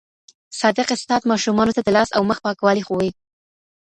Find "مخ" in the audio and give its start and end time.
2.29-2.37